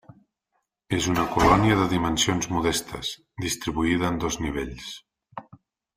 [0.99, 3.11] És una colònia de dimensions modestes,
[3.47, 4.93] distribuïda en dos nivells.